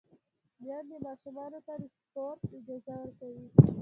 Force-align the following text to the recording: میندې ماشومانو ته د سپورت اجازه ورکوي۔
میندې 0.63 0.97
ماشومانو 1.05 1.59
ته 1.65 1.73
د 1.81 1.83
سپورت 1.95 2.39
اجازه 2.57 2.93
ورکوي۔ 2.99 3.45